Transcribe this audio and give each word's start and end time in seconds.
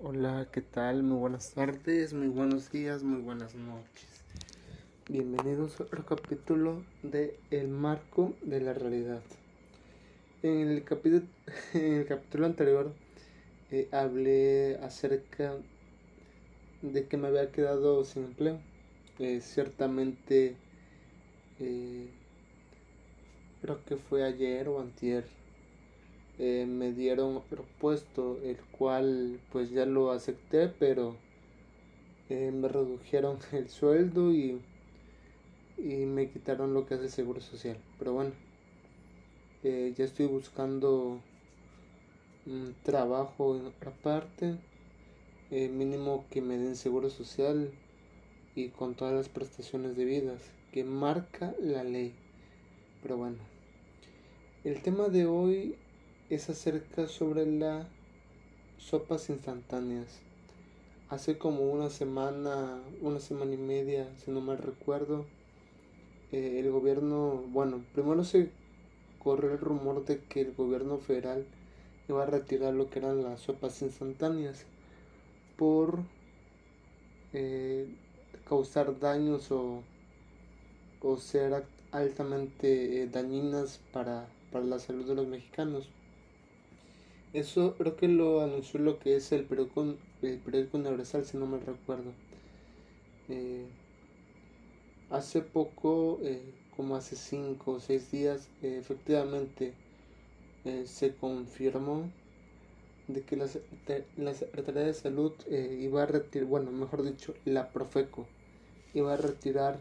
Hola, 0.00 0.46
¿qué 0.52 0.60
tal? 0.60 1.02
Muy 1.02 1.18
buenas 1.18 1.54
tardes, 1.54 2.14
muy 2.14 2.28
buenos 2.28 2.70
días, 2.70 3.02
muy 3.02 3.20
buenas 3.20 3.56
noches. 3.56 4.22
Bienvenidos 5.10 5.80
a 5.80 5.82
otro 5.82 6.06
capítulo 6.06 6.84
de 7.02 7.36
El 7.50 7.66
marco 7.66 8.32
de 8.42 8.60
la 8.60 8.74
realidad. 8.74 9.20
En 10.44 10.68
el, 10.68 10.84
capítulo, 10.84 11.26
anterior 12.46 12.94
eh, 13.72 13.88
hablé 13.90 14.78
acerca 14.84 15.56
de 16.80 17.08
que 17.08 17.16
me 17.16 17.26
había 17.26 17.50
quedado 17.50 18.04
sin 18.04 18.22
empleo. 18.22 18.60
Eh, 19.18 19.40
ciertamente, 19.40 20.54
eh, 21.58 22.08
creo 23.60 23.84
que 23.84 23.96
fue 23.96 24.22
ayer 24.22 24.68
o 24.68 24.80
antier 24.80 25.37
eh, 26.38 26.66
me 26.68 26.92
dieron 26.92 27.36
otro 27.36 27.64
puesto, 27.80 28.38
el 28.44 28.58
cual 28.78 29.40
pues 29.50 29.70
ya 29.70 29.86
lo 29.86 30.12
acepté, 30.12 30.68
pero 30.68 31.16
eh, 32.28 32.52
me 32.52 32.68
redujeron 32.68 33.38
el 33.52 33.68
sueldo 33.68 34.32
y, 34.32 34.60
y 35.76 36.06
me 36.06 36.30
quitaron 36.30 36.74
lo 36.74 36.86
que 36.86 36.94
hace 36.94 37.08
Seguro 37.08 37.40
Social. 37.40 37.76
Pero 37.98 38.12
bueno, 38.12 38.30
eh, 39.64 39.92
ya 39.96 40.04
estoy 40.04 40.26
buscando 40.26 41.18
trabajo 42.82 43.56
en 43.56 43.66
otra 43.66 43.90
parte, 44.02 44.56
mínimo 45.50 46.24
que 46.30 46.40
me 46.40 46.56
den 46.56 46.76
Seguro 46.76 47.10
Social 47.10 47.70
y 48.54 48.68
con 48.70 48.94
todas 48.94 49.14
las 49.14 49.28
prestaciones 49.28 49.96
debidas 49.96 50.40
que 50.72 50.84
marca 50.84 51.54
la 51.60 51.84
ley. 51.84 52.12
Pero 53.02 53.16
bueno, 53.16 53.36
el 54.64 54.80
tema 54.82 55.08
de 55.08 55.26
hoy 55.26 55.74
es 56.30 56.50
acerca 56.50 57.06
sobre 57.06 57.46
las 57.46 57.86
sopas 58.76 59.30
instantáneas. 59.30 60.20
Hace 61.08 61.38
como 61.38 61.72
una 61.72 61.88
semana, 61.88 62.78
una 63.00 63.18
semana 63.18 63.54
y 63.54 63.56
media, 63.56 64.06
si 64.22 64.30
no 64.30 64.42
mal 64.42 64.58
recuerdo, 64.58 65.24
eh, 66.32 66.60
el 66.60 66.70
gobierno, 66.70 67.42
bueno, 67.48 67.80
primero 67.94 68.24
se 68.24 68.50
corrió 69.18 69.52
el 69.52 69.58
rumor 69.58 70.04
de 70.04 70.20
que 70.20 70.42
el 70.42 70.54
gobierno 70.54 70.98
federal 70.98 71.46
iba 72.08 72.22
a 72.22 72.26
retirar 72.26 72.74
lo 72.74 72.90
que 72.90 72.98
eran 72.98 73.22
las 73.22 73.40
sopas 73.40 73.80
instantáneas 73.80 74.66
por 75.56 76.00
eh, 77.32 77.86
causar 78.46 79.00
daños 79.00 79.50
o, 79.50 79.82
o 81.00 81.16
ser 81.16 81.64
altamente 81.90 83.02
eh, 83.02 83.06
dañinas 83.06 83.80
para, 83.92 84.26
para 84.52 84.64
la 84.66 84.78
salud 84.78 85.06
de 85.06 85.14
los 85.14 85.26
mexicanos. 85.26 85.88
Eso 87.32 87.74
creo 87.78 87.96
que 87.96 88.06
lo 88.06 88.42
anunció 88.42 88.78
lo 88.80 88.98
que 88.98 89.16
es 89.16 89.32
el 89.32 89.46
periódico, 89.46 89.96
el 90.20 90.40
periódico 90.42 90.76
universal, 90.76 91.24
si 91.24 91.38
no 91.38 91.46
me 91.46 91.58
recuerdo. 91.58 92.14
Eh, 93.28 93.68
hace 95.10 95.42
poco, 95.42 96.20
eh, 96.22 96.54
como 96.70 96.96
hace 96.96 97.16
cinco 97.16 97.72
o 97.72 97.80
seis 97.80 98.10
días, 98.10 98.50
eh, 98.62 98.78
efectivamente 98.78 99.74
se 100.86 101.16
confirmó 101.16 102.12
de 103.08 103.24
que 103.24 103.36
la, 103.36 103.46
la 104.16 104.34
Secretaría 104.34 104.82
de 104.84 104.94
Salud 104.94 105.34
iba 105.50 106.02
a 106.04 106.06
retirar, 106.06 106.48
bueno, 106.48 106.72
mejor 106.72 107.02
dicho, 107.04 107.34
la 107.44 107.72
Profeco 107.72 108.28
iba 108.94 109.14
a 109.14 109.18
retirar 109.18 109.80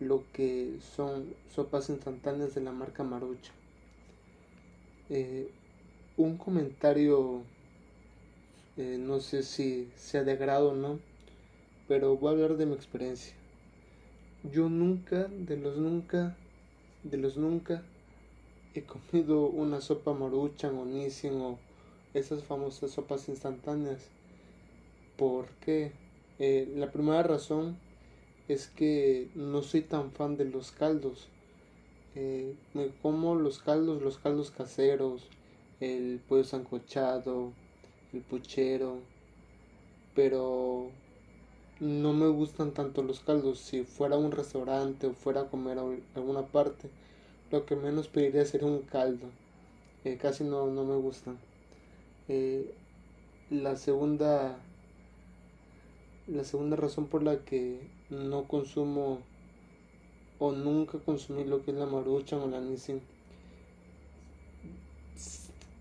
lo 0.00 0.30
que 0.32 0.78
son 0.80 1.36
sopas 1.48 1.90
instantáneas 1.90 2.54
de 2.54 2.62
la 2.62 2.72
marca 2.72 3.04
Marucha 3.04 3.54
un 6.16 6.38
comentario, 6.38 7.42
eh, 8.76 8.96
no 8.98 9.20
sé 9.20 9.42
si 9.42 9.88
sea 9.96 10.24
de 10.24 10.32
agrado 10.32 10.70
o 10.70 10.74
no, 10.74 10.98
pero 11.88 12.16
voy 12.16 12.28
a 12.28 12.32
hablar 12.32 12.56
de 12.56 12.66
mi 12.66 12.74
experiencia. 12.74 13.34
Yo 14.50 14.68
nunca, 14.68 15.28
de 15.28 15.56
los 15.56 15.76
nunca, 15.76 16.36
de 17.04 17.18
los 17.18 17.36
nunca, 17.36 17.82
he 18.74 18.82
comido 18.82 19.46
una 19.46 19.80
sopa 19.80 20.14
maruchan 20.14 20.76
o 20.76 20.84
nisin 20.84 21.40
o 21.40 21.58
esas 22.14 22.42
famosas 22.44 22.92
sopas 22.92 23.28
instantáneas. 23.28 24.08
¿Por 25.18 25.46
qué? 25.64 25.92
Eh, 26.38 26.72
la 26.76 26.90
primera 26.92 27.22
razón 27.22 27.76
es 28.48 28.68
que 28.68 29.28
no 29.34 29.62
soy 29.62 29.82
tan 29.82 30.12
fan 30.12 30.36
de 30.36 30.46
los 30.46 30.70
caldos. 30.72 31.28
Eh, 32.14 32.54
me 32.72 32.88
como 33.02 33.34
los 33.34 33.58
caldos, 33.58 34.02
los 34.02 34.18
caldos 34.18 34.50
caseros, 34.50 35.28
el 35.80 36.20
pollo 36.28 36.44
sancochado, 36.44 37.52
el 38.12 38.22
puchero, 38.22 38.98
pero 40.14 40.90
no 41.80 42.12
me 42.12 42.28
gustan 42.28 42.72
tanto 42.72 43.02
los 43.02 43.20
caldos. 43.20 43.58
Si 43.60 43.84
fuera 43.84 44.16
a 44.16 44.18
un 44.18 44.32
restaurante 44.32 45.06
o 45.06 45.12
fuera 45.12 45.42
a 45.42 45.48
comer 45.50 45.78
a 45.78 45.84
alguna 46.14 46.46
parte, 46.46 46.88
lo 47.50 47.66
que 47.66 47.76
menos 47.76 48.08
pediría 48.08 48.44
sería 48.44 48.68
un 48.68 48.82
caldo. 48.82 49.26
Eh, 50.04 50.18
casi 50.20 50.44
no, 50.44 50.66
no 50.68 50.84
me 50.84 50.96
gustan. 50.96 51.38
Eh, 52.28 52.74
la 53.50 53.76
segunda 53.76 54.58
la 56.26 56.42
segunda 56.42 56.74
razón 56.76 57.06
por 57.06 57.22
la 57.22 57.44
que 57.44 57.78
no 58.10 58.48
consumo 58.48 59.20
o 60.40 60.50
nunca 60.50 60.98
consumí 60.98 61.44
lo 61.44 61.64
que 61.64 61.70
es 61.70 61.76
la 61.76 61.86
maruchan 61.86 62.40
o 62.40 62.48
la 62.48 62.60
nissin 62.60 63.00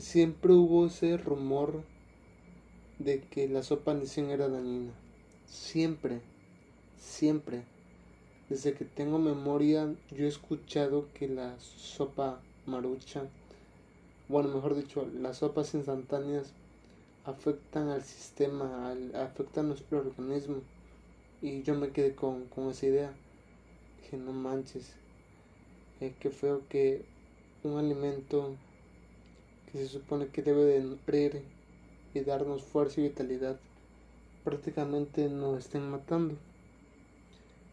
siempre 0.00 0.52
hubo 0.52 0.86
ese 0.86 1.16
rumor 1.16 1.82
de 2.98 3.20
que 3.20 3.48
la 3.48 3.62
sopa 3.62 3.94
Nissin 3.94 4.30
era 4.30 4.48
dañina. 4.48 4.92
Siempre, 5.46 6.20
siempre. 6.98 7.64
Desde 8.48 8.74
que 8.74 8.84
tengo 8.84 9.18
memoria, 9.18 9.94
yo 10.10 10.24
he 10.24 10.28
escuchado 10.28 11.08
que 11.14 11.28
la 11.28 11.58
sopa 11.60 12.40
marucha, 12.66 13.22
bueno, 14.28 14.48
mejor 14.48 14.76
dicho, 14.76 15.08
las 15.20 15.38
sopas 15.38 15.74
instantáneas 15.74 16.52
afectan 17.24 17.88
al 17.88 18.02
sistema, 18.02 18.94
afectan 19.14 19.66
a 19.66 19.68
nuestro 19.68 19.98
organismo. 19.98 20.56
Y 21.42 21.62
yo 21.62 21.74
me 21.74 21.90
quedé 21.90 22.14
con, 22.14 22.46
esa 22.70 22.86
idea. 22.86 23.12
Que 24.08 24.16
no 24.16 24.32
manches. 24.32 24.92
Es 26.00 26.14
que 26.16 26.30
feo 26.30 26.62
que 26.68 27.04
un 27.62 27.78
alimento 27.78 28.56
que 29.70 29.78
se 29.78 29.88
supone 29.88 30.28
que 30.28 30.42
debe 30.42 30.64
de 30.64 30.80
nutrir 30.80 31.42
y 32.14 32.20
darnos 32.20 32.62
fuerza 32.62 33.00
y 33.00 33.04
vitalidad, 33.04 33.58
prácticamente 34.44 35.28
nos 35.28 35.58
estén 35.58 35.90
matando. 35.90 36.34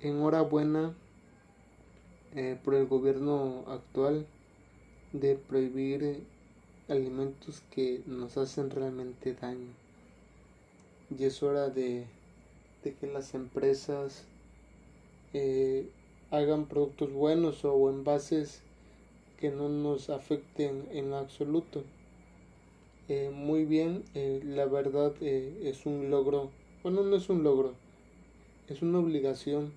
Enhorabuena 0.00 0.94
eh, 2.34 2.58
por 2.62 2.74
el 2.74 2.86
gobierno 2.86 3.64
actual 3.68 4.26
de 5.12 5.36
prohibir 5.36 6.22
alimentos 6.88 7.62
que 7.70 8.02
nos 8.06 8.36
hacen 8.36 8.70
realmente 8.70 9.34
daño. 9.34 9.72
Y 11.16 11.24
es 11.24 11.42
hora 11.42 11.70
de, 11.70 12.04
de 12.84 12.94
que 12.94 13.06
las 13.06 13.34
empresas 13.34 14.24
eh, 15.32 15.88
hagan 16.30 16.66
productos 16.66 17.12
buenos 17.12 17.64
o 17.64 17.88
envases 17.88 18.60
que 19.40 19.50
no 19.50 19.68
nos 19.68 20.10
afecten 20.10 20.84
en 20.92 21.12
absoluto. 21.12 21.82
Eh, 23.08 23.30
muy 23.32 23.64
bien, 23.64 24.02
eh, 24.14 24.40
la 24.44 24.66
verdad 24.66 25.14
eh, 25.20 25.62
es 25.64 25.86
un 25.86 26.10
logro, 26.10 26.50
bueno, 26.82 27.02
no 27.02 27.16
es 27.16 27.30
un 27.30 27.42
logro, 27.42 27.72
es 28.68 28.82
una 28.82 28.98
obligación 28.98 29.72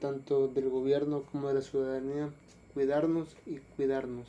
tanto 0.00 0.48
del 0.48 0.70
gobierno 0.70 1.22
como 1.30 1.48
de 1.48 1.54
la 1.54 1.60
ciudadanía 1.60 2.30
cuidarnos 2.72 3.36
y 3.44 3.58
cuidarnos. 3.76 4.26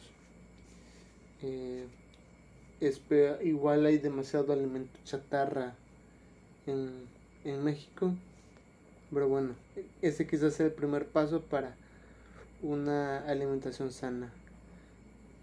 igual 3.43 3.85
hay 3.85 3.97
demasiado 3.97 4.51
alimento 4.51 4.99
chatarra 5.05 5.73
en, 6.65 6.91
en 7.45 7.63
México, 7.63 8.11
pero 9.13 9.29
bueno, 9.29 9.55
ese 10.01 10.27
quizás 10.27 10.55
sea 10.55 10.65
el 10.65 10.73
primer 10.73 11.05
paso 11.07 11.39
para 11.39 11.77
una 12.61 13.19
alimentación 13.19 13.91
sana. 13.91 14.31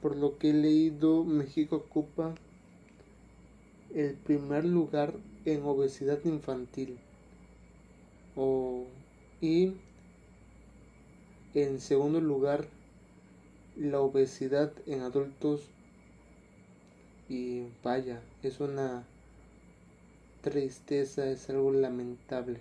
Por 0.02 0.16
lo 0.16 0.38
que 0.38 0.50
he 0.50 0.54
leído, 0.54 1.24
México 1.24 1.76
ocupa 1.76 2.34
el 3.94 4.14
primer 4.14 4.64
lugar 4.64 5.14
en 5.44 5.62
obesidad 5.64 6.18
infantil. 6.24 6.98
y 9.40 9.74
en 11.54 11.80
segundo 11.80 12.20
lugar, 12.20 12.66
la 13.76 14.00
obesidad 14.00 14.72
en 14.86 15.02
adultos. 15.02 15.68
Y 17.28 17.68
vaya, 17.82 18.20
es 18.42 18.60
una 18.60 19.04
tristeza, 20.42 21.30
es 21.30 21.48
algo 21.48 21.72
lamentable 21.72 22.60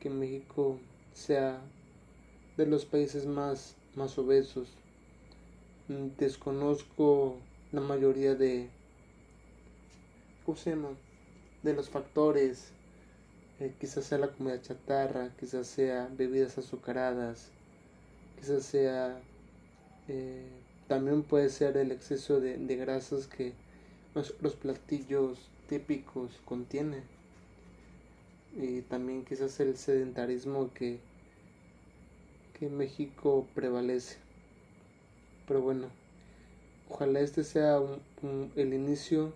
que 0.00 0.10
México 0.10 0.78
sea 1.14 1.60
de 2.56 2.66
los 2.66 2.84
países 2.84 3.26
más, 3.26 3.74
más 3.94 4.18
obesos. 4.18 4.68
Mm, 5.88 6.16
desconozco 6.18 7.36
la 7.72 7.80
mayoría 7.80 8.34
de... 8.34 8.68
¿Cómo 10.44 10.56
de 11.62 11.74
los 11.74 11.90
factores. 11.90 12.68
Eh, 13.58 13.72
quizás 13.80 14.04
sea 14.04 14.18
la 14.18 14.28
comida 14.28 14.60
chatarra, 14.60 15.30
quizás 15.40 15.66
sea 15.66 16.08
bebidas 16.16 16.58
azucaradas, 16.58 17.48
quizás 18.38 18.64
sea 18.64 19.18
eh, 20.08 20.46
también 20.88 21.22
puede 21.22 21.48
ser 21.48 21.76
el 21.78 21.90
exceso 21.90 22.38
de, 22.38 22.58
de 22.58 22.76
grasas 22.76 23.26
que 23.26 23.54
los 24.14 24.54
platillos 24.54 25.38
típicos 25.68 26.30
contienen 26.44 27.02
y 28.56 28.82
también 28.82 29.24
quizás 29.24 29.58
el 29.60 29.76
sedentarismo 29.76 30.72
que, 30.72 30.98
que 32.58 32.68
México 32.68 33.46
prevalece. 33.54 34.16
Pero 35.46 35.60
bueno 35.60 35.88
ojalá 36.88 37.20
este 37.20 37.44
sea 37.44 37.80
el 38.56 38.74
inicio 38.74 39.32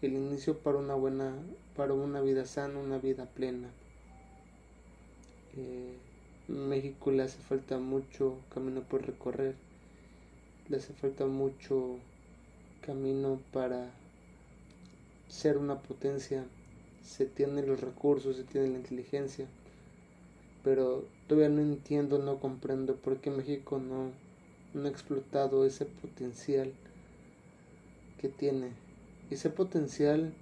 el 0.00 0.12
inicio 0.12 0.58
para 0.58 0.78
una 0.78 0.94
buena 0.94 1.34
para 1.76 1.92
una 1.92 2.20
vida 2.20 2.44
sana 2.44 2.78
una 2.78 2.98
vida 2.98 3.26
plena. 3.26 3.68
Eh, 5.56 5.96
México 6.48 7.10
le 7.10 7.24
hace 7.24 7.38
falta 7.38 7.78
mucho 7.78 8.38
camino 8.54 8.82
por 8.82 9.06
recorrer. 9.06 9.54
Le 10.68 10.76
hace 10.76 10.92
falta 10.92 11.26
mucho 11.26 11.96
camino 12.80 13.40
para 13.52 13.90
ser 15.28 15.58
una 15.58 15.80
potencia. 15.82 16.44
Se 17.04 17.26
tienen 17.26 17.66
los 17.66 17.80
recursos 17.80 18.36
se 18.36 18.44
tiene 18.44 18.68
la 18.68 18.78
inteligencia 18.78 19.46
pero 20.64 21.04
todavía 21.26 21.48
no 21.48 21.62
entiendo 21.62 22.18
no 22.18 22.38
comprendo 22.40 22.96
por 22.96 23.18
qué 23.18 23.30
México 23.30 23.78
no 23.78 24.10
no 24.74 24.86
ha 24.86 24.90
explotado 24.90 25.64
ese 25.64 25.86
potencial 25.86 26.72
que 28.20 28.28
tiene. 28.28 28.70
Ese 29.30 29.50
potencial 29.50 30.32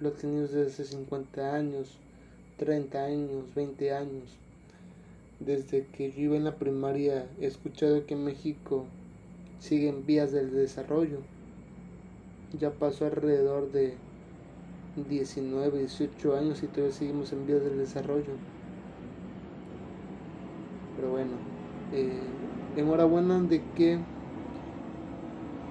lo 0.00 0.10
ha 0.10 0.12
tenido 0.12 0.42
desde 0.42 0.66
hace 0.66 0.84
50 0.84 1.54
años, 1.54 1.88
30 2.58 3.04
años, 3.04 3.54
20 3.54 3.92
años. 3.92 4.36
Desde 5.40 5.86
que 5.86 6.12
yo 6.12 6.20
iba 6.20 6.36
en 6.36 6.44
la 6.44 6.56
primaria 6.56 7.26
he 7.40 7.46
escuchado 7.46 8.06
que 8.06 8.16
México 8.16 8.84
sigue 9.58 9.88
en 9.88 10.06
vías 10.06 10.32
del 10.32 10.52
desarrollo. 10.52 11.18
Ya 12.58 12.70
pasó 12.70 13.06
alrededor 13.06 13.72
de 13.72 13.94
19, 15.08 15.78
18 15.78 16.36
años 16.36 16.62
y 16.62 16.66
todavía 16.66 16.94
seguimos 16.94 17.32
en 17.32 17.46
vías 17.46 17.64
del 17.64 17.78
desarrollo. 17.78 18.34
Pero 21.02 21.10
bueno, 21.10 21.36
eh, 21.90 22.30
enhorabuena 22.76 23.40
de 23.40 23.60
que 23.74 23.98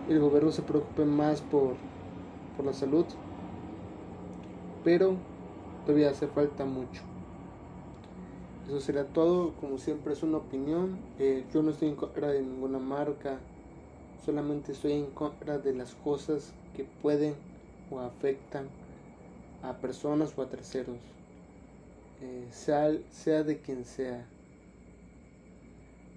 el 0.10 0.19
gobierno 0.19 0.51
se 0.51 0.62
preocupe 0.62 1.06
más 1.06 1.39
por, 1.39 1.78
por 2.57 2.66
la 2.66 2.74
salud, 2.74 3.06
pero 4.83 5.16
todavía 5.86 6.10
hace 6.10 6.28
falta 6.28 6.66
mucho. 6.66 7.01
Eso 8.68 8.81
será 8.81 9.06
todo, 9.06 9.56
como 9.56 9.78
siempre 9.78 10.12
es 10.12 10.22
una 10.22 10.36
opinión, 10.36 11.00
eh, 11.18 11.45
yo 11.54 11.63
no 11.63 11.72
estoy 11.72 11.88
en 11.88 11.95
contra 11.95 12.28
de 12.28 12.42
ninguna 12.42 12.80
marca, 12.80 13.39
solamente 14.25 14.74
estoy 14.74 14.92
en 14.92 15.12
contra 15.12 15.60
de 15.60 15.74
las 15.74 15.95
cosas 15.95 16.51
que 16.74 16.83
pueden 16.83 17.36
o 17.89 18.01
afectan 18.01 18.68
a 19.62 19.72
personas 19.80 20.33
o 20.36 20.42
a 20.42 20.50
terceros, 20.50 20.98
eh, 22.19 22.50
sea, 22.51 22.92
sea 23.10 23.44
de 23.44 23.62
quien 23.62 23.86
sea 23.86 24.28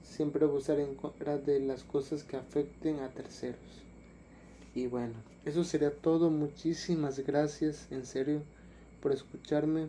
siempre 0.04 0.46
buscar 0.46 0.78
en 0.78 0.94
contra 0.94 1.38
de 1.38 1.58
las 1.60 1.82
cosas 1.82 2.22
que 2.22 2.36
afecten 2.36 3.00
a 3.00 3.08
terceros. 3.08 3.58
Y 4.74 4.86
bueno, 4.86 5.14
eso 5.44 5.64
sería 5.64 5.90
todo. 5.90 6.30
Muchísimas 6.30 7.18
gracias, 7.20 7.90
en 7.90 8.06
serio, 8.06 8.42
por 9.00 9.12
escucharme. 9.12 9.88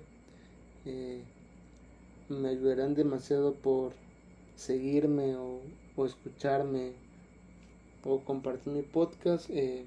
Eh, 0.86 1.22
me 2.30 2.50
ayudarán 2.50 2.96
demasiado 2.96 3.54
por 3.54 3.94
seguirme 4.56 5.36
o, 5.36 5.62
escucharme 6.06 6.94
o 8.04 8.20
compartir 8.22 8.74
mi 8.74 8.82
podcast. 8.84 9.50
Eh, 9.50 9.86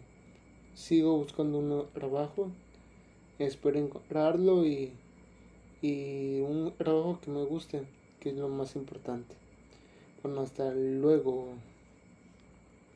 sigo 0.74 1.16
buscando 1.18 1.58
un 1.58 1.86
trabajo. 1.92 2.50
Espero 3.38 3.78
encontrarlo 3.78 4.66
y, 4.66 4.92
y 5.80 6.40
un 6.40 6.74
trabajo 6.76 7.20
que 7.20 7.30
me 7.30 7.44
guste, 7.44 7.82
que 8.20 8.30
es 8.30 8.36
lo 8.36 8.48
más 8.48 8.74
importante. 8.74 9.47
Bueno, 10.22 10.42
hasta 10.42 10.70
luego. 10.72 11.58